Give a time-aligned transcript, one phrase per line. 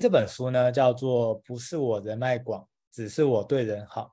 [0.00, 4.04] 这本书呢叫做《不是我人脉广，只是我对人好》。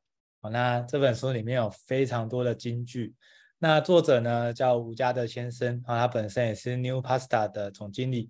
[0.41, 3.15] 好，那这本书里面有非常多的金句。
[3.57, 8.29] 那作者呢叫吴家德先生，啊，他本身也是 New Pasta 的总经理，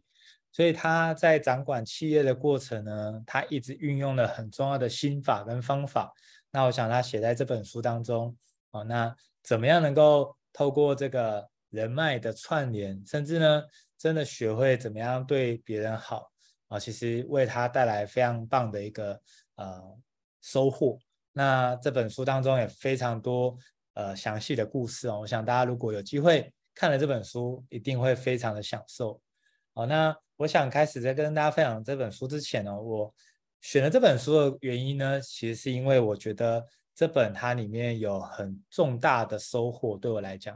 [0.51, 6.14] 所以他在掌管企业的过程呢，他一直运用了很重要的心法跟方法。
[6.52, 8.38] 那我想他写在这本书当中，
[8.70, 13.64] 啊，那怎么样能够透过这个人脉的串联，甚至呢，
[13.98, 16.30] 真的学会怎么样对别人好
[16.68, 19.21] 啊，其实为他带来非常棒的一个
[19.55, 19.82] 呃
[20.42, 20.97] 收获。
[21.33, 23.57] 那这本书当中也非常多。
[23.93, 29.19] 呃，详细的故事哦，我想大家如果有机会看了这本书，一定会非常的享受。
[29.73, 33.11] 好，那我想开始在跟大家分享这本书之前呢，我
[33.59, 40.56] 选了这本书的原因呢，其实是因为我觉得这本它里面有很重大的收获，对我来讲，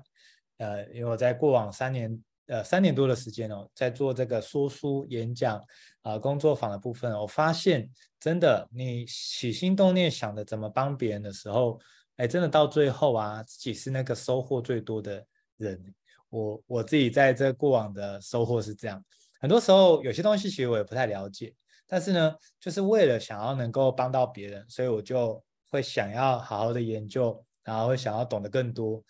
[0.58, 5.64] 呃，因为我在过往三年，呃，三年多的时间哦，在做这个说书、演讲
[6.02, 11.80] 啊、工作坊的部分，我发现真的，你起心动念想着怎么帮别人的时候。
[12.18, 15.26] 哎，真的到最后啊，自己是那个收获最多的
[15.56, 15.82] 人。
[16.30, 19.02] 我我自己在这过往的收获是这样，
[19.40, 21.56] 很多时候有些东西其实我也不太了解，
[21.88, 29.02] 但是呢，就是为了想要能够帮到别人，所以我就会想要好好的研究，然后会想要懂得更多。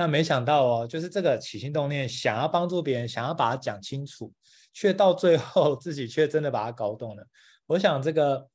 [0.00, 4.32] 那没想到哦，就是这个起心动念，想要帮助别人，想要把它讲清楚，
[4.72, 7.26] 却到最后 自己却真的把它搞懂了。
[7.66, 8.48] 我想这个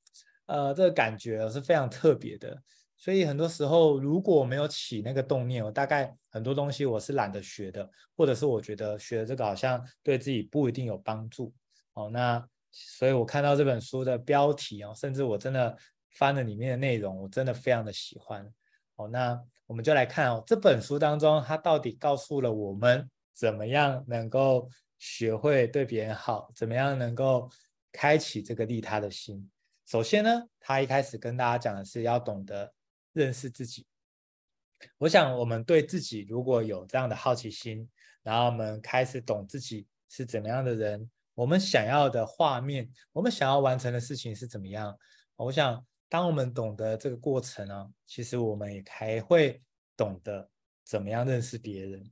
[0.48, 2.60] 呃，这个感觉是非常特别的。
[2.98, 11.54] 所以很多时候，如果没有起那个动念，我大概很多东西我是懒得学的，或者是我觉得学这个好像对自己不一定有帮助。
[11.94, 15.78] 哦，那所以我看到这本书的标题哦，甚至我真的
[16.16, 18.52] 翻了里面的内容，我真的非常的喜欢。
[18.96, 27.50] 哦，那我们就来看哦，这本书当中它到底告诉了我们怎么样能够学会对别人好，怎么样能够
[27.92, 29.50] 开启这个利他的心。
[29.86, 32.74] 首先呢，他一开始跟大家讲的是要懂得。
[33.16, 33.88] 认识自己，
[34.98, 37.90] 我想我们对自己如果有这样的好奇心，
[38.24, 44.94] 然后我们开始懂自己是怎么样的人，我们想要的画面，我们想要完成的事情是怎么样。
[45.38, 49.62] 我想，当我们懂得这个过程呢，其实我们也还会
[49.98, 50.50] 懂得
[50.84, 52.12] 怎么样认识别人。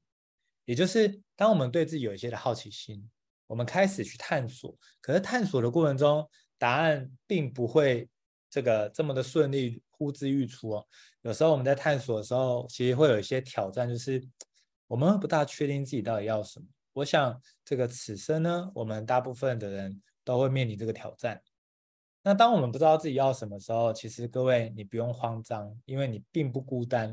[0.65, 3.09] 也就是当我们对自己有一些的好奇心，
[3.47, 8.09] 我们开始去探索，可是探索的过程中，答案并不会
[8.49, 9.81] 这个这么的顺利。
[9.95, 10.85] 呼之欲出哦，
[11.21, 14.21] 有时候我们在探索的时候，其实会有一些挑战，就是
[14.85, 16.65] 我们不大确定自己到底要什么。
[16.91, 21.41] 我想这个此生呢，我们大部分的人都会面临这个挑战。
[22.25, 27.09] 那当我们不知道自己要什么时候，其实各位你不用慌张，因为你并不孤单，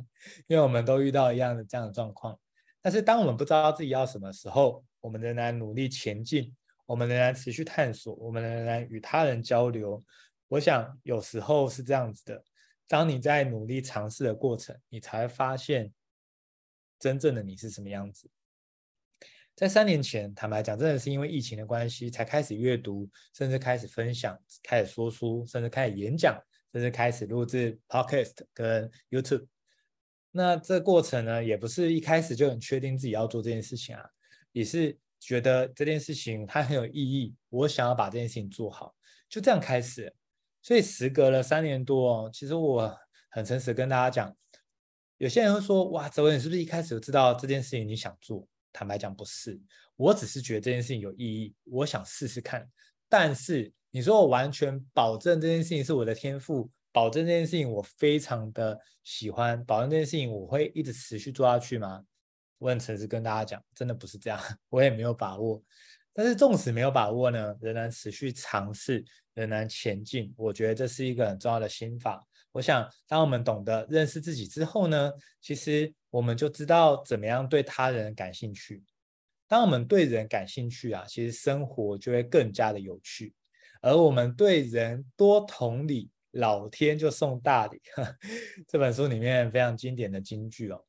[0.47, 2.39] 因为我们都遇到一样的这样的状况。
[2.81, 6.55] 但是当我们不知道自己要什么时候，我们仍然努力前进，
[6.87, 10.03] 我们仍然持续探索，我们仍然与他人交流。
[10.47, 12.45] 我想有时候是这样子的。
[12.87, 15.93] 当你在努力尝试的过程，你才发现
[16.99, 18.31] 真正的你是什么样子。
[19.61, 26.35] 在三年前，坦白讲，真的是因为疫情的关系，才开始阅读，甚至开始分享，开始说书，甚至开始演讲，
[26.73, 29.47] 甚至开始录制 Podcast 跟 YouTube。
[30.31, 34.03] 那这过程呢，也不是一开始就很确定自己要做这件事情啊，
[34.53, 38.95] 也是觉得这件事情它很有意义，我想要把这件事情做好，
[39.29, 40.11] 就这样开始。
[40.63, 42.99] 所以时隔了三年多哦，其实我
[43.29, 44.35] 很诚实跟大家讲，
[45.19, 49.61] 有些人会说：“哇，周文，你是不是一开始就知道这件事情你想做？”坦白讲，不是，
[49.97, 52.69] 我只是觉得这件事情有意义，我想试试看。
[53.09, 62.05] 但是你说我完全保证这件事情是我的天赋，保证这件事情我非常的喜欢，保证这件事情我会一直持续做下去吗？
[62.59, 64.39] 我很诚实跟大家讲，真的不是这样，
[64.69, 65.63] 我也没有把握。
[66.13, 69.05] 但是纵使没有把握呢，仍然持续尝试，
[69.35, 70.35] 仍然前进。
[70.37, 72.27] 我觉得这是一个很重要的心法。
[72.53, 78.83] 我想，当我们懂得认识自己之后呢，其实我们就知道怎么样对他人感兴趣。
[79.47, 83.35] 当我们对人感兴趣啊，其实生活就会更加的有趣。
[83.81, 87.81] 而我们对人多同理，老天就送大礼。
[88.69, 90.85] 这本书里面非常经典的金句哦。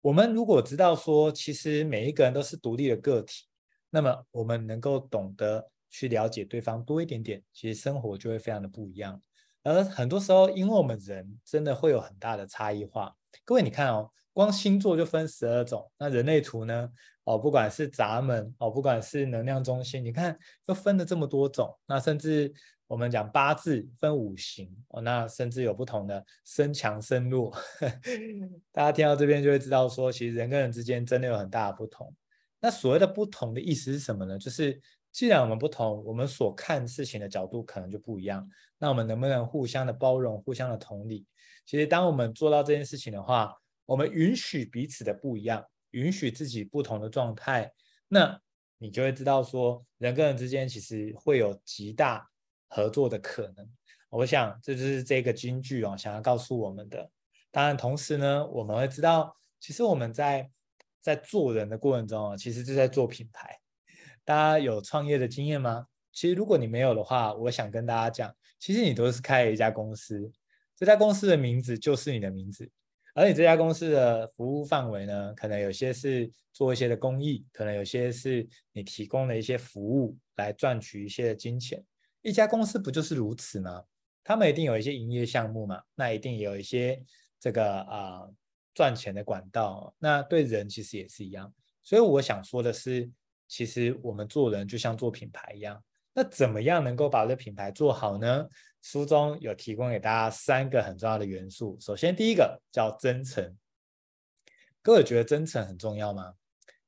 [0.00, 3.46] 我们如果知道说，其实每一个人都是独立的个体。
[3.90, 9.20] 那么我们能够懂得去了解对方多一点点，其实生活就会非常的不一样。
[9.62, 13.14] 而很多时候，因为我们人真的会有很大的差异化。
[13.44, 16.88] 各位，你看哦，光星座就分十二种，那人类图呢？
[17.24, 20.36] 哦，不管是闸门哦，不管是能量中心，你看
[20.66, 21.78] 又分了这么多种。
[21.86, 22.52] 那甚至
[22.86, 27.54] 我们讲八字分五行哦，那甚至有不同的身强身弱。
[28.72, 32.12] 大家听到这边就会知道说，其实人跟人之间真的有很大的不同。
[32.60, 34.38] 那所谓的不同的意思是什么呢？
[34.38, 34.80] 就是
[35.12, 38.48] 既然我们不同，我们所看事情的角度可能就不一样。
[38.78, 41.26] 那我们能不能互相的包容，互相的同理？
[41.66, 43.54] 其实，当我们做到这件事情的话，
[43.86, 47.72] 我们允许彼此的不一样，允许自己不同的状态，
[48.08, 48.40] 那
[48.78, 52.28] 你就会知道说，人跟人之间其实会有极大
[52.68, 53.68] 合作的可能。
[54.08, 57.10] 我想，这就是这个金句哦，想要告诉我们的。
[57.50, 60.50] 当然，同时呢，我们会知道，其实我们在
[61.00, 63.60] 在做人的过程中啊，其实就在做品牌。
[64.24, 65.86] 大家有创业的经验吗？
[66.12, 70.30] 其实如果你没有的话，我想跟大家讲，其实你都是开了一家公司，
[70.76, 72.68] 这家公司的名字就是你的名字，
[73.14, 81.84] 而你这家公司的服务范围呢，可能有些是做一些的公益，可能有些是你提供的一些服务来赚取一些的金钱。
[82.22, 83.84] 一家公司不就是如此吗？
[84.24, 87.02] 他们一定有一些营业项目嘛，那一定有一些
[87.38, 88.28] 这个啊、
[88.74, 89.94] 赚钱的管道。
[89.98, 93.08] 那对人其实也是一样，所以我想说的是。
[93.50, 95.82] 其实我们做人就像做品牌一样，
[96.12, 98.46] 那怎么样能够把这品牌做好呢？
[98.80, 101.76] 书中有提供给大家三个很重要的元素。
[101.80, 103.56] 首先，第一个叫真诚。
[104.80, 106.32] 各位觉得真诚很重要吗？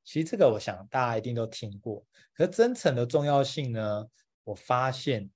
[0.04, 2.06] 其实这个我想大家一定都听过。
[2.32, 4.06] 可是真诚的重要性呢？
[4.44, 5.28] 我发现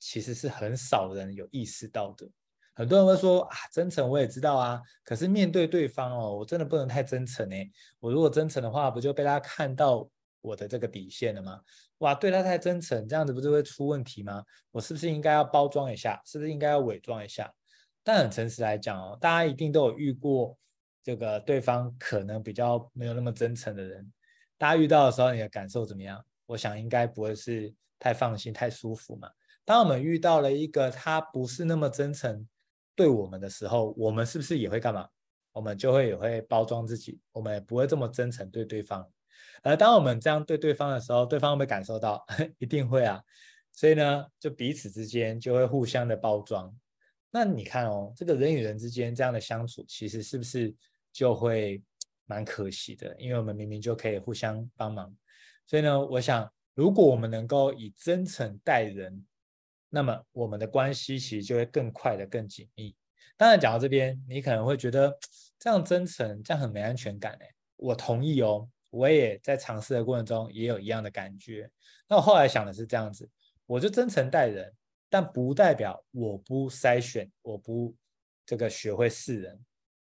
[0.00, 2.28] 其实是很少人有意识到的。
[2.74, 7.70] 很多人会说啊，真诚我也知道啊，可是面对对方哦，我真的不能太真诚哎。
[8.00, 10.10] 我如果真诚的话，不就被大家看到？
[10.46, 11.60] 我的这个底线了吗？
[11.98, 14.44] 哇，对他太真诚，这样子不是会出问题吗？
[14.70, 16.20] 我是不是应该要包装一下？
[16.24, 17.52] 是不是应该要伪装一下？
[18.04, 20.56] 但很诚实来讲哦，大家一定都有遇过
[21.02, 24.12] 这个对方可能比较没有那么真诚的人。
[24.56, 26.24] 大家遇到的时候，你的感受怎么样？
[26.46, 29.28] 我想应该不会是太放心、太舒服嘛。
[29.64, 32.46] 当我们遇到了一个他不是那么真诚
[32.94, 35.08] 对我们的时候，我们是不是也会干嘛？
[35.52, 39.10] 我们就会也会包装自己，我们也不会这么真诚对对方。
[39.62, 42.24] 而当我们这样对对方的时候，对方会不会感受到？
[42.58, 43.22] 一定会啊。
[43.72, 46.74] 所以呢，就彼此之间就会互相的包装。
[47.30, 50.74] 那你看哦，这个人与人之间这样的相处，其实是不是
[51.12, 51.82] 就会
[52.24, 53.14] 蛮可惜的？
[53.18, 55.14] 因为我们明明就可以互相帮忙。
[55.66, 59.26] 所以呢，我想，如果我们能够以真诚待人，
[59.90, 62.96] 那么我们的关系其实就会更快的、更紧密。
[63.36, 65.14] 当然，讲到这边，你可能会觉得
[65.58, 67.48] 这样真诚，这样很没安全感哎。
[67.76, 68.66] 我同意哦。
[68.90, 71.70] 我也在尝试的过程中也有一样的感觉。
[72.08, 73.28] 那我后来想的是这样子，
[73.66, 74.72] 我就真诚待人，
[75.08, 77.94] 但不代表我不筛选，我不
[78.44, 79.58] 这个学会识人。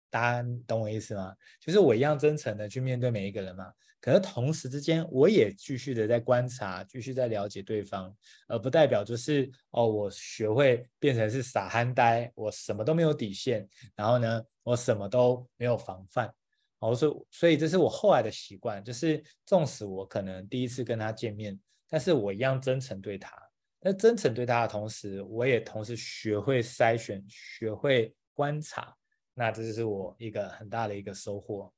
[0.09, 1.35] 大家懂我意思吗？
[1.59, 3.71] 就是我一样真诚的去面对每一个人嘛。
[3.99, 8.15] 可是同时之间，我也继续的在观察，继续在了解对方，
[8.47, 16.33] 而不代表就是哦，我学会变成是傻憨呆，我什么都没有底线，然后呢，我什么都没有防范。
[16.79, 21.59] 哦，所以所以这是我后来的习惯，就是纵使我可能第一次跟他见面，
[21.89, 23.35] 但是我一样真诚对他。
[23.79, 28.95] 那真诚对他的同时，我也同时学会筛选，学会观察。
[29.33, 31.71] 那这就是我一个很大的一个收获。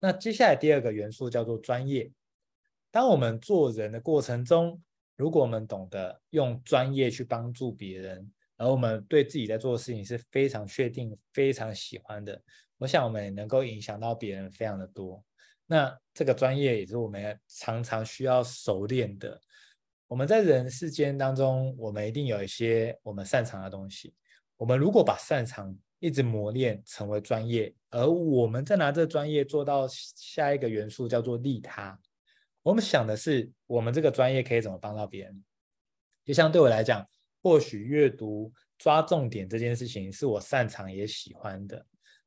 [0.00, 2.10] 那接下来第二个元素叫做专业。
[2.90, 4.82] 当我们做人的过程中，
[5.16, 12.42] 如果我们懂得用专业去帮助别人，而我们对自己在做的事情是非常确定、非常喜欢的。
[12.78, 15.24] 我想我们能够影响到别人非常的多，
[15.66, 19.40] 那这个专业也是我们常常需要熟练的。
[20.06, 24.14] 我们在人世间当中，我们一定有一些我们擅长的东西。
[24.56, 31.98] 我们如果把擅长一直磨练成为专业，而我们再拿这专业做到下一个元素叫做利他，
[32.62, 35.44] 我们想的是我们这个专业可以怎么帮到别人。
[36.24, 37.06] 就像对我来讲，
[37.42, 41.84] 或许阅读抓重点这件事情是我擅长也喜欢的。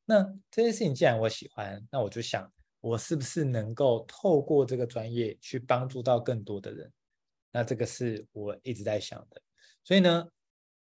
[0.09, 2.49] 那这件事情既然我喜欢，那我就想，
[2.79, 6.89] 我是不是能够透过这个专业去帮助到更多的人？
[7.51, 9.41] 那这个是我一直在想的。
[9.83, 10.25] 所以呢，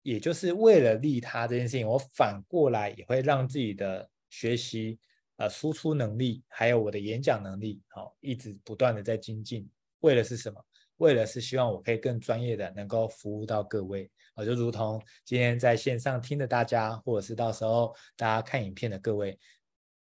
[0.01, 4.97] 也就是为了利他这件事情，我反过来也会让自己的学习、
[5.37, 9.69] 呃输出能力，还有我的演讲能力，好、哦，一直不断的在精进。
[9.99, 10.59] 为了是什么？
[11.03, 19.37] 为了是希望我可以更专业的能够服务到各位，我，就如同今天在线上听的大家，或者是到时候大家看影片的各位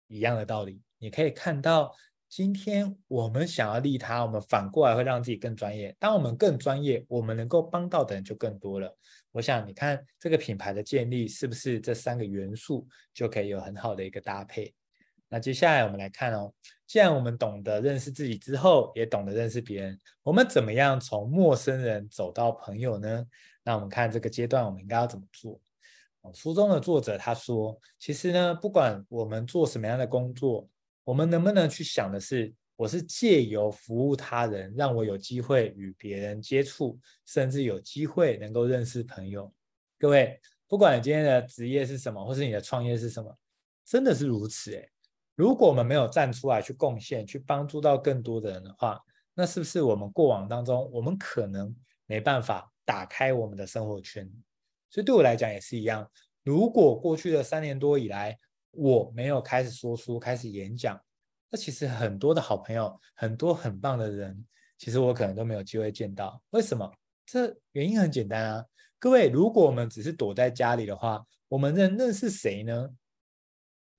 [0.08, 0.82] 一样的道理。
[0.98, 1.90] 你可以看到，
[2.28, 5.96] 今天我们想要利他，我们反过来会让自己更专业。
[5.98, 8.94] 当我们更专业，我们能够帮到的人就更多了。
[9.32, 14.74] 我想你看这个品牌的建立，是不是这三个元素就可以有很好的一个搭配？
[15.32, 16.52] 那接下来我们来看哦，
[16.86, 23.24] 既然我们懂得认识自己之后，也懂得认识别人，我们怎么样从陌生人走到朋友呢？
[23.62, 25.58] 那我们看这个阶段我们应该要怎么做？
[26.34, 30.68] 书中的作者他说，其实呢，不管我们做什么样的工作，
[31.04, 39.50] 我们能不能去想的是，我是借由服务他人，让我有机会与别人接触，甚至有机会能够认识朋友。
[39.96, 43.34] 各位，不管你今天的职业是什么，或是你的创业是什么，
[43.86, 44.90] 真的是如此诶。
[45.40, 49.00] 如果我们没有站出来去贡献，去帮助到更多的人的话，
[49.32, 54.30] 那是不是我们过往当中，我们可能没办法打开我们的生活圈？
[54.90, 56.06] 所以对我来讲也是一样。
[56.42, 58.38] 如果过去的三年多以来，
[58.72, 61.00] 我没有开始说书、开始演讲，
[61.48, 64.44] 那其实很多的好朋友，很多很棒的人，
[64.76, 66.38] 其实我可能都没有机会见到。
[66.50, 66.92] 为什么？
[67.24, 68.66] 这原因很简单啊，
[68.98, 72.90] 各位，如果我们只是躲在家里的话，我们能认识谁呢？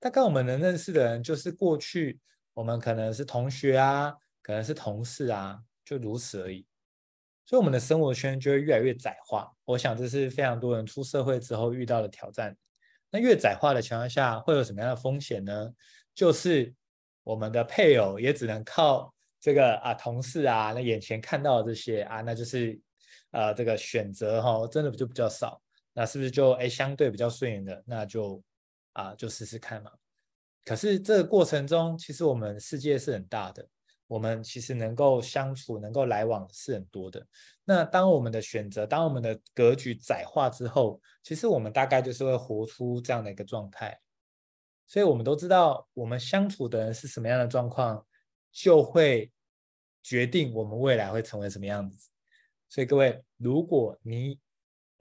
[0.02, 2.18] 大概我们能认识的人，就是过去
[2.54, 6.66] 我们可能是同学啊，可能是同事啊，就如此而已。
[7.46, 9.48] 所以我们的生活圈就会越来越窄化。
[9.64, 12.56] 我想这是非常多人出社会之后遇到的挑战。
[13.12, 15.70] 那越窄化的情况下，会有什么样的风险呢？
[16.16, 16.74] 就是
[17.22, 22.76] 我们的配偶也只能靠这个啊同事啊，那眼前看到的这些啊，那就是
[23.30, 25.62] 呃这个选择哈、真的就比较少。
[25.92, 28.42] 那是不是就哎相对比较顺眼的，那就
[28.92, 29.90] 啊就试试看嘛。
[30.64, 33.66] 可是这个过程中，其实我们世界是很大的，
[34.06, 37.26] 我们其实能够相处、能够来往是很多的。
[37.64, 43.98] 那当我们的选择、当我们的格局窄化之后，其实我们大概就是会活出这样的一个状态。
[44.86, 48.04] 所以，我们都知道，我们相处的人是什么样的状况，
[48.50, 49.32] 就会
[50.02, 52.10] 决定我们未来会成为什么样子。
[52.68, 54.38] 所以，各位，如果你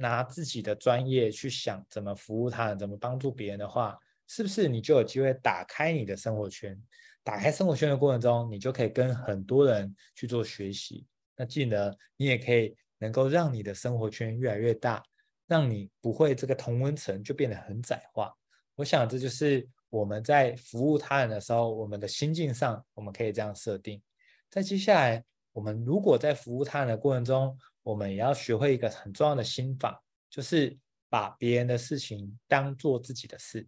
[0.02, 6.78] 拿自己的专业去想怎么服务他人、怎么帮助别人的话，是不是你就有机会打开你的生活圈？
[7.24, 11.06] 打开生活圈的过程中，你就可以跟很多人去做学习。
[11.38, 15.04] 那进而你也可以能够让你的生活圈越来越大，
[15.48, 18.34] 让你不会这个同温层就变得很窄化。
[18.76, 24.02] 我想这就是我们在服务他人的时候，我们的心境上我们可以这样设定。
[24.50, 30.78] 在接下来，我们如果在服务他人的过程中，我们也要学会一个很重要的心法，就是
[31.10, 33.68] 把别人的事情当做自己的事。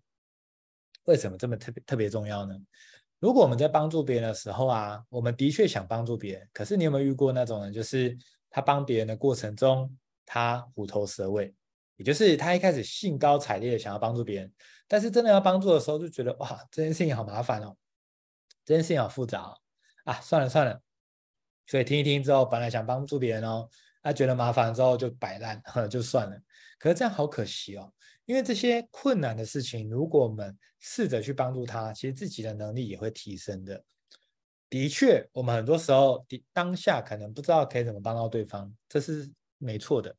[1.05, 2.55] 为什么这么特别特别重要呢？
[3.19, 8.17] 如果我们在帮助别人的时候啊，我们的确想帮助别人，可是你有没有遇过那种人，就是
[8.49, 9.93] 他帮别人的过程中，
[10.25, 11.53] 他虎头蛇尾，
[11.95, 14.53] 也就是他一开始兴高采烈的想要帮助别人，
[14.87, 17.75] 但是真的要帮助的时候，就觉得哇，这件事情好麻烦哦，
[18.65, 19.57] 这件事情好复杂哦，
[20.03, 20.81] 啊，算了算了，
[21.65, 23.67] 所以听一听之后，本来想帮助别人哦，
[24.01, 26.37] 他觉得麻烦之后就摆烂，呵， 就算了，
[26.77, 27.91] 可是这样好可惜哦。
[28.25, 33.83] 因为这些困难的事情，如果我们试着去帮助他，其实自己的能力也会提升的。
[34.69, 40.15] 的确，我们很多时候的当下可能不知道可以怎么帮到对方，这是没错的。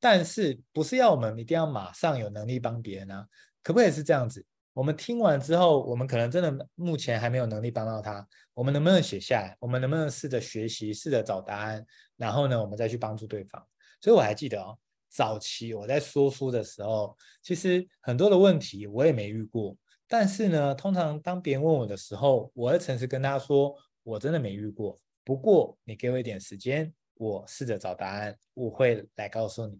[0.00, 3.26] 但是不是要我们一定要马上有能力帮别人啊？
[3.62, 4.46] 可不可以是这样子？
[4.78, 9.56] 我们听完之后，我们可能真的目前还没有能力帮到他，我们能不能写下来？
[9.58, 11.84] 我们能不能试着学习，试着找答案，
[12.16, 13.60] 然后呢，我们再去帮助对方？
[14.00, 14.78] 所以我还记得哦。
[15.08, 19.76] 早期我在说书的时候，其实很多的问题我也没遇过。
[20.06, 24.96] 但是呢，通常当别人问我的时候，我会诚实跟他说，我真的没遇过。
[25.24, 29.76] 不过你给我一点时间，我试着找答案，我会来告诉你。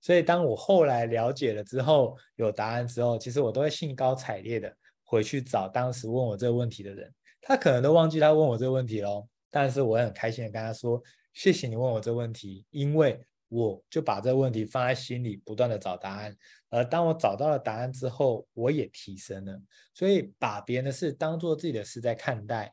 [0.00, 4.74] 所以当我后来了解了之后，有答案之后，其实我都会兴高采烈的
[5.04, 7.12] 回去找当时问我这个问题的人。
[7.40, 11.02] 他可能都忘记他问我这个问题喽，但是我很开心的跟他说，
[11.32, 13.20] 谢谢你问我这个问题，因为。
[13.50, 16.36] 我就把这个问题放在心里，不断的找答案。
[16.68, 19.58] 而当我找到了答案之后，我也提升了。
[19.94, 22.70] 所以把别人的事当做自己的事在看待，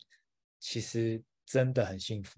[0.59, 2.37] 其实真的很幸福，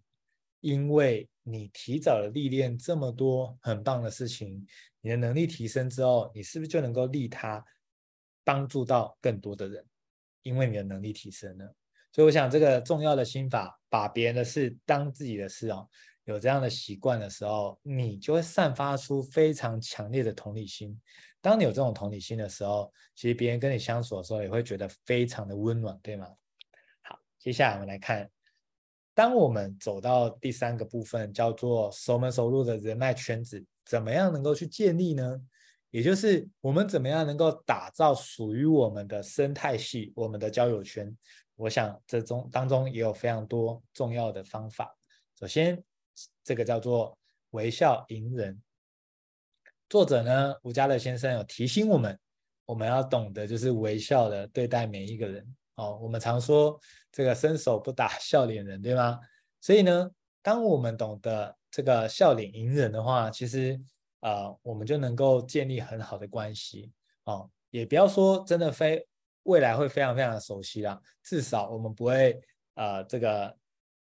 [0.59, 4.65] 因为你提早了历练这么多很棒的事情，
[5.01, 7.63] 你的能力提升之后，你是不是就能够利他，
[8.43, 9.85] 帮助到更多的人？
[10.43, 11.75] 因为你的能力提升了。
[12.11, 15.87] 所以我想这个重要的心法，把别人的事当自己的事哦。
[16.25, 20.99] 有这样的习惯的时候，你就会散发出非常强烈的同理心。
[21.39, 26.27] 当你有这种同理心的时候，其实别人跟你相处的时候也会觉得非常的温暖，对吗？
[27.03, 28.29] 好，接下来我们来看，
[29.17, 35.41] 当我们走到第三个部分，叫做熟门熟路的人脉圈子，怎么样能够去建立呢？
[35.89, 41.11] 也就是我们怎么样能够打造属于我们的生态系，我们的交友圈？
[41.55, 44.95] 我想这中当中也有非常多重要的方法。
[45.39, 45.83] 首先，
[46.43, 47.17] 这个叫做
[47.49, 48.61] 微笑迎人。
[49.89, 52.19] 作者呢，吴家乐先生有提醒我们，
[52.67, 55.55] 我们要懂得就是微笑的对待每一个人。
[55.73, 56.79] 哦，我们常说
[57.17, 59.19] 这个伸手不打笑脸人，对吗？
[59.59, 60.11] 所以呢，
[60.43, 63.81] 当我们懂得这个笑脸迎人的话，其实
[64.19, 66.91] 呃，我们就能够建立很好的关系。
[67.23, 69.03] 哦，也不要说真的非
[69.41, 72.39] 未来会非常非常的熟悉啦，至少我们不会
[72.75, 73.57] 呃这个。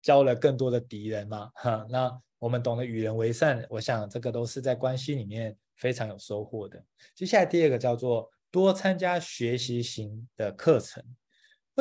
[0.03, 6.83] 交了更多的敌人嘛，哈，那我们懂得与人为善，我想这个都是在关系里面非常有收获的。
[7.13, 11.05] 接下来第二个叫做多参加学习型的课程。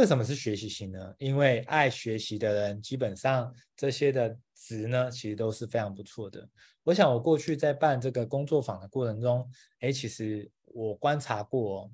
[0.01, 1.15] 为什么是学习型呢？
[1.19, 6.49] 因为爱学习的人，基本上这些的值呢，其实都是非常不错的。
[6.85, 9.47] 我想我过去在办这个工作坊的过程中，
[9.81, 11.93] 哎，其实我观察过，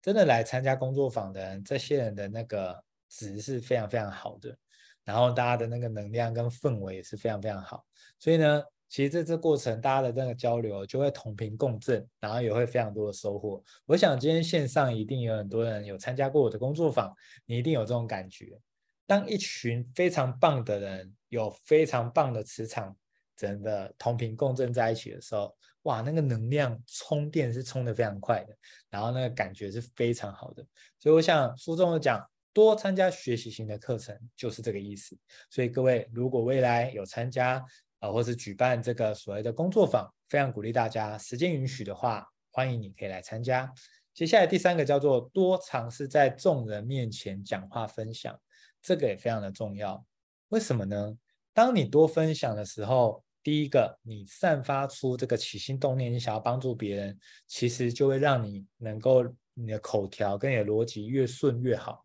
[0.00, 4.56] 真的来参加工作坊的人，这些人的那个值是非常非常好的，
[5.02, 7.84] 然后大家的那个能量跟氛围也是非常非常好，
[8.20, 8.62] 所以呢。
[8.92, 13.64] 其实在这过程，大家的这个交流就会同频共振，然后也会非常多的收获。
[13.86, 17.10] 我想今天线上一定有很多人有参加过我的工作坊，
[17.46, 18.60] 你一定有这种感觉。
[19.06, 22.94] 当一群非常棒的人有非常棒的磁场，
[23.34, 28.54] 真的同频共振在一起的时候，哇，那个能量充电是充得非常快的，
[28.90, 30.62] 然后那个感觉是非常好的。
[30.98, 32.22] 所以我想书中有讲，
[32.52, 35.16] 多参加学习型的课程就是这个意思。
[35.48, 37.64] 所以各位如果未来有参加，
[38.02, 43.72] 啊，或是举办这个所谓的工作坊，非常鼓励大家，时间允许的话，欢迎你可以来参加。
[44.12, 48.36] 接下来第三个叫做多尝试在众人面前讲话分享，
[48.82, 50.04] 这个也非常的重要。
[50.48, 51.16] 为什么呢？
[51.54, 57.16] 当你多分享的时候，第一个，你散发出这个起心动念，你想要帮助别人，
[57.46, 62.04] 其实就会让你能够你的口条跟你的逻辑越顺越好。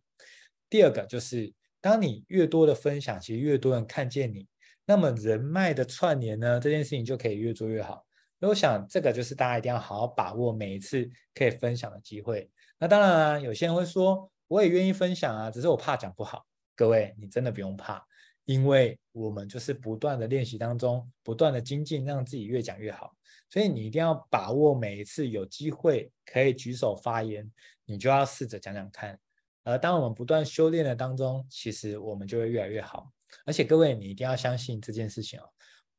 [0.70, 1.52] 第二个就是，
[1.82, 4.48] 当你越多的分享，其实越多人看见你。
[4.90, 8.06] 那么人脉的串联呢，这件事情就可以越做越好。
[8.40, 12.50] 那我想这个就是大家一定要好好把握每一次可以分享的机会。
[12.80, 16.46] 那当然啊，有些人会说，我也愿意分享啊，只是我怕讲不好。
[16.74, 18.02] 各位，你真的不用怕，
[18.46, 23.14] 因为我们就是不断的练习当中，不断的精进，让自己越讲越好。
[23.50, 27.52] 所以你一定要把握每一次有机会可以举手发言，
[27.84, 29.20] 你就要试着讲讲看。
[29.64, 33.12] 而当我们不断修炼的当中，其实我们就会越来越好。
[33.46, 35.44] 而且各位，你一定要相信这件事情哦。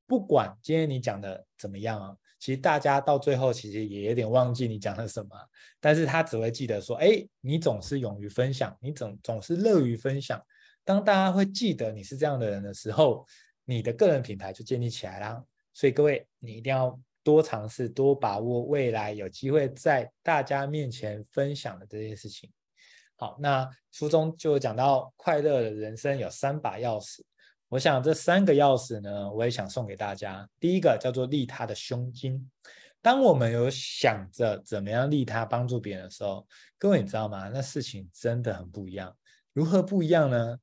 [0.06, 5.30] 不管今天你讲的怎么样啊，其实大家到最后其实也有点忘记你讲了什么，
[5.80, 10.42] 但是他只会记得说，哎，你总是勇于分享，你总总是乐于分享。
[10.84, 13.26] 当大家会记得你是这样的人的时候，
[13.66, 15.44] 你的个人品牌就建立起来了。
[15.74, 22.50] 所以各位，你一定要多尝试，多把握未来有机会在大家面前分享的这件事情。
[23.20, 27.20] 好，那书中就讲到快乐的人生有三把钥匙，
[27.68, 30.48] 我想这三个钥匙呢，我也想送给大家。
[30.60, 32.48] 第一个叫做利他的胸襟，
[33.02, 36.46] 当我们有想着怎么样利他帮助别人的时候，
[36.78, 37.48] 各位你知道吗？
[37.52, 39.12] 那事情真的很不一样。
[39.52, 40.56] 如何不一样呢？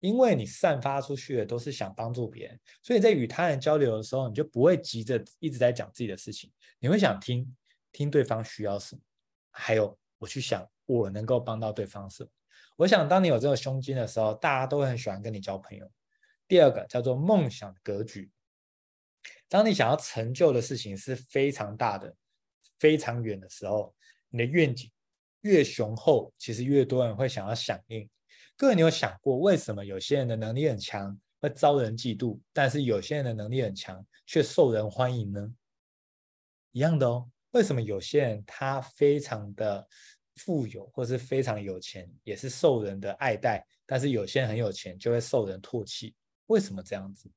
[0.00, 7.56] 因为你散发出去的都是想帮助别人，所以在与他人交流的时候，你就不会急着一直在讲自己的事情，你会想听
[7.90, 9.00] 听对方需要什么，
[9.50, 10.68] 还有我去想。
[11.00, 12.28] 我能够帮到对方是，
[12.76, 15.90] 我想当你有这个胸襟的时候，大家都很喜欢跟你交朋友。
[16.48, 18.30] 第二个叫做梦想格局，
[19.48, 22.14] 当你想要成就的事情是非常大的、
[22.78, 23.94] 非常远的时候，
[24.28, 24.90] 你的愿景
[25.42, 28.08] 越雄厚，其实越多人会想要响应。
[28.56, 35.52] 各位，你有想过为什么有些人的能力很强会遭人嫉妒，但是有些人的能力很强却受人欢迎呢？
[36.72, 39.88] 一样的哦，为什么有些人他非常的
[40.44, 43.64] 富有或是非常有钱，也是受人的爱戴。
[43.86, 46.14] 但是有些人很有钱，就会受人唾弃。
[46.46, 47.30] 为什么这样子？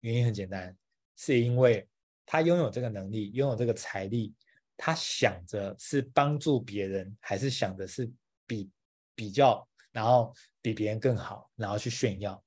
[0.00, 0.76] 原因很简单，
[1.16, 1.86] 是因为
[2.24, 4.34] 他拥有这个能力，拥有这个财力，
[4.76, 8.10] 他想着是帮助别人，还是想着是
[8.46, 8.70] 比
[9.14, 12.42] 比较，然后比别人更好，然后去炫耀。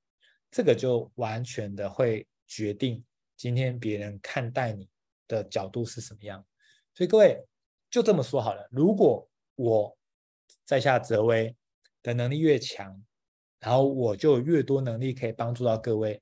[0.49, 3.03] 这个就完全的会决定
[3.35, 4.87] 今天别人看待你
[5.27, 6.43] 的角度是什么样。
[6.95, 7.43] 所以各位
[7.89, 9.27] 就这么说好了，如果
[9.63, 9.97] 我
[10.65, 11.55] 在下泽威
[12.01, 13.01] 的能力越强，
[13.61, 16.21] 然后我就越多能力可以帮助到各位。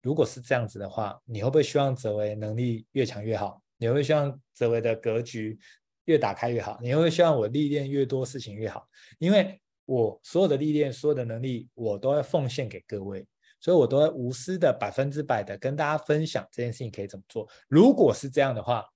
[0.00, 3.62] 如果是这样子的话，你会不会希望泽威能力越强越好？
[3.76, 5.58] 你会希望泽威的格局
[6.06, 6.78] 越打开越好？
[6.80, 8.88] 你会会希望我历练越多事情越好？
[9.18, 13.26] 因为我所有的历练、所有的能力，我都会奉献给各位，
[13.60, 17.46] 所以我都会无私的、百分之百的跟大家分享这件事情可以怎么做。
[17.68, 18.86] 如果是这样的话，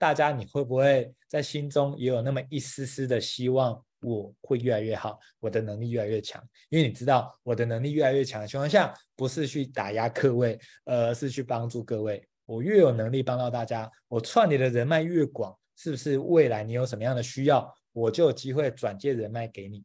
[0.00, 6.42] 大家，你会不会在心中也有那么一丝丝的希望，我会越来越好，我的能力越来越强？
[6.70, 12.26] 因为你知道，我的能力越来越强的情况下，不是去打压各位，而是去帮助各位。
[12.46, 19.84] 我越有能力帮到大家，我串联的人脉越广，是不是未来你有什么样的需要，我就有机会转介人脉给你？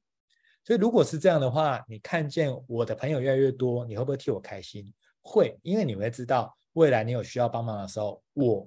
[0.64, 4.94] 所以，如果是这样的话，你看见我的朋友越来越多，你会不会替我开心？
[5.22, 8.66] 会，因为你会知道，未来你有需要帮忙的时候，我。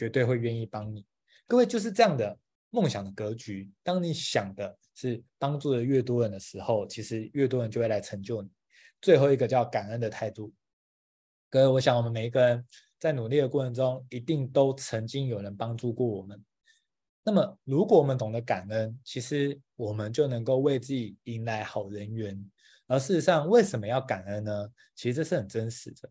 [0.00, 1.04] 绝对会愿意帮你，
[1.46, 2.34] 各位就是这样的
[2.70, 3.70] 梦想的格局。
[3.82, 8.48] 当你想的是帮助的越多人的时候，其实越多人就会来成就你。
[9.02, 10.54] 最后一个叫感恩的态度，
[11.50, 12.66] 各位，我想我们每一个人
[12.98, 16.42] 在努力的过程中，一定都曾经有人帮助过我们。
[17.22, 22.42] 那么，如果我们懂得感恩，其实我们就能够为自己迎来好人缘。
[22.86, 24.72] 而事实上，为什么要感恩呢？
[24.94, 26.10] 其实这是很真实的。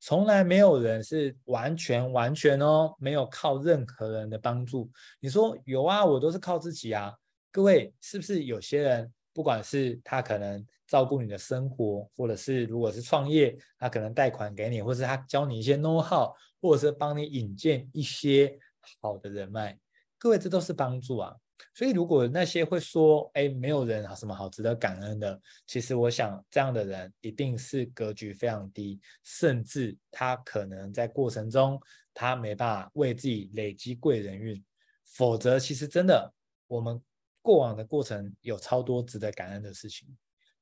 [0.00, 4.90] 从来没有人是完全完全哦，没有靠任何人的帮助。
[5.20, 7.12] 你说有啊，我都是靠自己啊。
[7.50, 18.56] 各位，是不是有些人，不管是他可能照顾你的生活，或者是如果是创业，他可能贷款给你，或是他教你一些 know how，或者是帮你引荐一些
[19.00, 19.78] 好的人脉。
[20.18, 21.34] 各位，这都是帮助啊。
[21.74, 31.80] 所以，如果那些会说，哎，没有人什么好值得感恩的，其实我想，这样的人一定是格局非常低，甚至他可能在过程中，
[32.14, 34.62] 他没办法为自己累积贵人运。
[35.04, 36.32] 否则，其实真的，
[36.66, 37.00] 我们
[37.40, 40.08] 过往的过程有超多值得感恩的事情。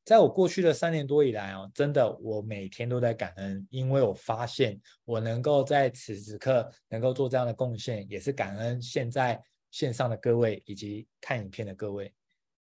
[0.05, 9.43] 在我过去的三年多以来哦，真的，我每天都在感恩，因为我发现我能够在此时刻能够做这样的贡献，也是感恩现在。
[9.77, 12.11] 线上的各位以及看影片的各位，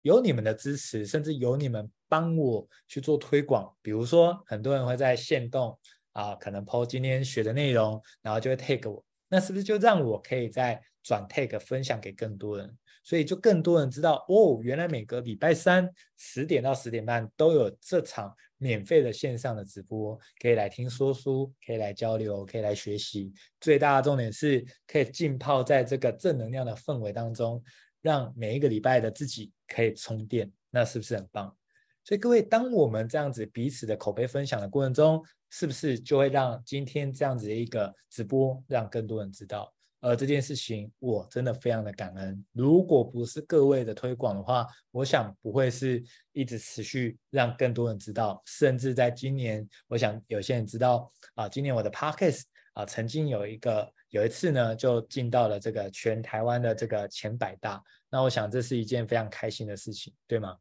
[0.03, 3.73] 有你们的支持，甚至有你们帮我去做推广。
[3.81, 5.79] 比如说，很多人会在限动
[6.11, 12.77] 啊，可能 po 今天学的内容，然后就会 tag 我，那是不是就让我可以再转 tag 分享给更多人？
[13.05, 23.33] 所以就更多人知道哦，原来每个礼拜三十点到十点半都有这场免费的线上的直播，可以来听说书，可以来交流，可以来学习。
[23.61, 27.63] 最大的重点是可以浸泡在这个正能量的氛围当中，
[28.03, 31.57] 让每一个礼拜的自己可以充电，那是不是很棒？
[32.05, 39.73] 所以各位，当我们这样子彼此的口碑分享的过程中，是不是就会让今天这样子的一个直播让更多人知道？
[40.01, 42.45] 而这件事情，我真的非常的感恩。
[42.53, 46.01] 如果不是各位的推广的话，我想不会是
[46.33, 48.41] 一直持续让更多人知道。
[48.47, 52.43] 甚至在今年，我想有些人知道啊，今年我的 Podcast
[52.75, 57.83] 啊，曾经有一个有一次呢，就进到了这个全台湾的这个前百大。
[58.09, 60.57] 那我想这是一件非常开心的事情，对吗？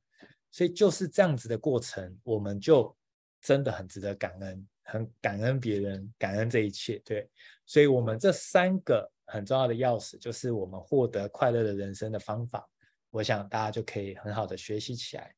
[0.50, 2.96] 所以就是这样子的过程，我们就
[3.40, 7.00] 真的很值得感恩，很感恩别人，感恩这一切。
[7.06, 7.30] 对，
[7.68, 9.08] 所以我们这三个。
[9.28, 12.68] 很重要的钥匙就是我们获得快乐的人生的方法，
[13.12, 15.34] 我想大家就可以很好的学习起来。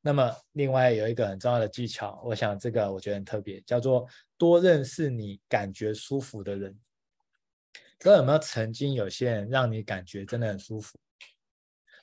[0.00, 6.76] 那么另外有一个很重要的技巧，我想这个我觉得很特别，叫做多认识你感觉舒服的人。
[7.98, 10.98] 各位有没有曾经有些人让你感觉真的很舒服？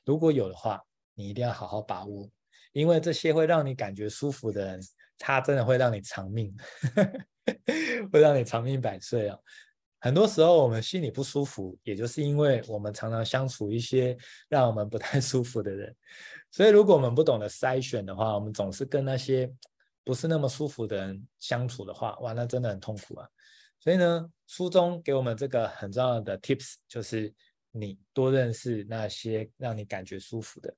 [0.06, 0.82] 如果有的话，
[1.14, 2.30] 你一定要好好把握，
[2.72, 4.82] 因为这些会让你感觉舒服的人，
[5.18, 6.56] 他真的会让你长命，
[8.14, 9.44] 会让你长命百岁哦。
[10.02, 15.94] 很多时候我们心里不舒服，也就是因为我们常常相处一些让我们不太舒服的人。
[16.52, 19.52] 所以如果我们不懂得筛选的话，我们总是跟那些
[20.06, 23.28] 不是那么舒服的人相处的话，哇，那真的很痛苦啊。
[23.82, 27.34] 所以呢，书中给我们这个很重要的 tips 就是
[27.72, 30.74] 你多认识那些让你感觉舒服的。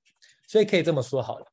[0.48, 1.46] 所以可以这么说好了，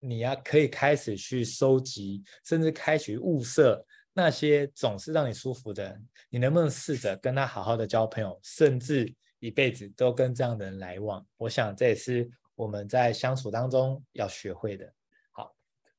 [0.00, 3.86] 你呀可以开始去收集，甚至开始物色。
[4.14, 11.26] 那些总是让你舒服的人，你能不能试着跟他好好的交朋友，甚至一辈子都跟这样的人来往？
[11.36, 14.92] 我想这也是我们在相处当中要学会的。
[15.30, 15.54] 好，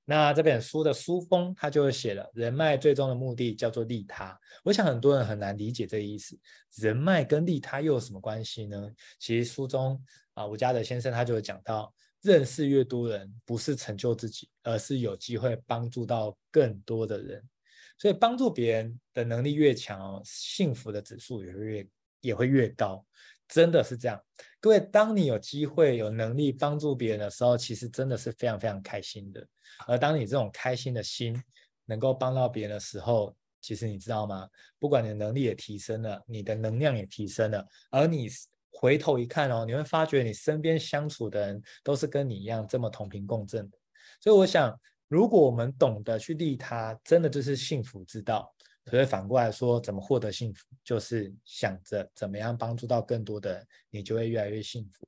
[0.06, 4.40] 那这本书的书封他就写了，人脉最终的目的叫做利他。
[4.64, 6.40] 我想很多人很难理解这个意思，
[6.76, 8.90] 人脉跟利他又有什么关系呢？
[9.20, 10.00] 其实书中
[10.36, 17.44] 啊，吴家德先生他就有讲到，认识越多人，不是成就自己，而是有机会帮助到更多的人。
[17.98, 21.88] 所以帮助别人的能力越强，幸福的指数也会越
[22.22, 23.06] 也会越高，
[23.48, 24.22] 真的是这样。
[24.60, 29.48] 各位，当你有机会、有能力帮助别人的时候，其实真的是非常非常开心的。
[29.88, 31.42] 而当你这种开心的心
[31.86, 34.50] 能够帮到别人的时候，其实你知道吗？
[34.80, 38.28] 不管你的能力也提升了，你的能量也提升了，而你
[38.72, 43.78] 回头一看哦，你会发觉你身边相处的人都是跟你一样这么同频共振的。
[44.20, 44.78] 所以我想。
[45.14, 48.52] 如果我们懂得去利他，真的就是幸福之道。
[48.90, 55.08] 所以反过来说，怎么获得幸福，就是想着怎么样帮助到更多的人，你就会越来越幸福。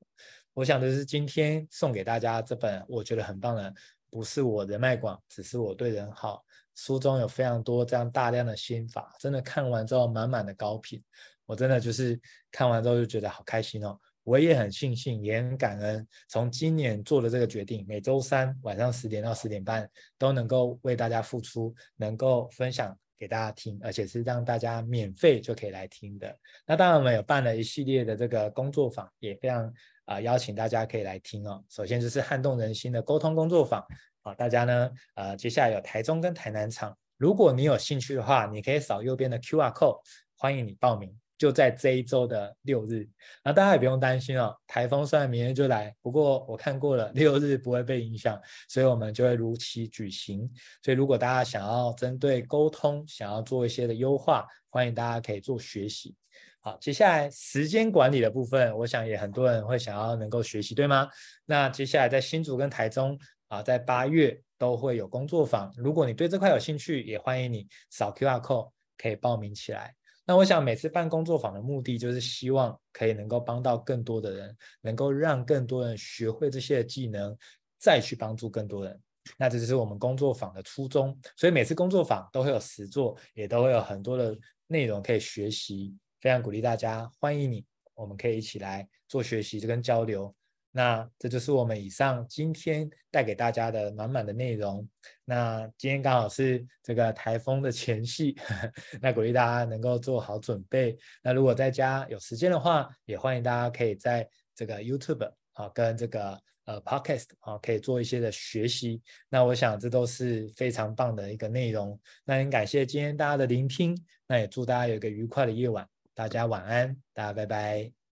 [0.54, 3.74] 我想的是今天送给大家这本我觉得很棒的，
[4.08, 6.44] 不是我人脉广，只是我对人好。
[6.76, 11.02] 书中有非常多这样大量的心法，真的看完之后满满的高频，
[11.46, 12.16] 我真的就是
[12.52, 13.98] 看完之后就觉得好开心哦。
[14.26, 26.36] 我也很庆幸，也很感恩，从今年做了这个决定，每周三晚上十点到十点半都能够为大家付出，能够分享给大家听，而且是让大家免费就可以来听的。
[26.66, 29.72] 那当然，我们有办了一系列的这个工作坊，也非常
[30.06, 31.64] 啊、邀请大家可以来听哦。
[31.68, 33.80] 首先就是撼动人心的沟通工作坊，
[34.22, 40.00] 啊，大家呢，呃，接下来有台中跟台南场，如果你有兴趣的话，你可以扫右边的 QR code，
[40.36, 41.16] 欢迎你报名。
[41.38, 43.06] 就在这一周的六日，
[43.44, 44.56] 那大家也不用担心哦。
[44.66, 50.50] 台风虽然明天就来，不过我看过了，六日不会被影响，所以我们就会如期举行。
[50.82, 56.14] 所以如果大家想要针对沟通，想要做一些的优化，欢迎大家可以做学习。
[56.60, 61.08] 好，接下来时间管理的部分，我想也很多人会想要能够学习，对吗？
[61.44, 63.16] 那接下来在新竹跟台中
[63.48, 65.72] 啊，在八月都会有工作坊。
[65.76, 69.94] 如果你对这块有兴趣，也欢迎你扫 QR code 可以报名起来。
[70.28, 77.34] 那我想每次办工作坊的目的，就是希望可以能够帮到更多的人，能够让更多人学会这些技能，
[77.78, 79.00] 再去帮助更多人。
[79.38, 81.16] 那这就是我们工作坊的初衷。
[81.36, 84.36] 所以每次工作坊都会有实作，也都会有很多的
[84.66, 85.96] 内容可以学习。
[86.20, 90.34] 非常鼓励大家，欢迎你，我们可以一起来做学习跟交流。
[90.76, 94.86] 那这就是我们以上今天带给大家的满满的内容。
[95.24, 98.36] 那今天刚好是这个台风的前夕，
[99.00, 100.94] 那鼓励大家能够做好准备。
[101.22, 109.00] 那如果在家有时间的话，也欢迎大家可以在这个 YouTube 啊跟这个呃 Podcast 啊可以做一些的学习。
[109.30, 111.98] 那我想这都是非常棒的一个内容。
[112.22, 115.88] 那很感谢今天大家的聆听，那也祝大家有一个愉快的夜晚。
[116.14, 118.05] 大家晚安，大家拜拜。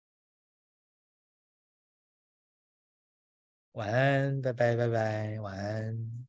[3.73, 6.27] 晚安，拜拜，拜拜，晚安。